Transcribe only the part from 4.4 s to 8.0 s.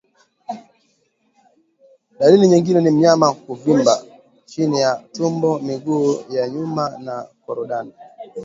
chini ya tumbo miguu ya nyuma na korodani